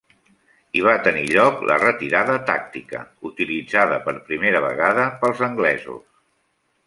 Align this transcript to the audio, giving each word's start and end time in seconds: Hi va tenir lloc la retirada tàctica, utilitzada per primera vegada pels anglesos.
Hi 0.77 0.81
va 0.85 0.93
tenir 1.07 1.25
lloc 1.31 1.59
la 1.71 1.75
retirada 1.81 2.37
tàctica, 2.47 3.01
utilitzada 3.31 4.01
per 4.07 4.15
primera 4.31 4.65
vegada 4.67 5.03
pels 5.21 5.45
anglesos. 5.49 6.01